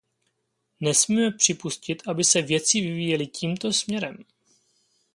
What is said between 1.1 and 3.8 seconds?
připustit, aby se věci vyvíjely tímto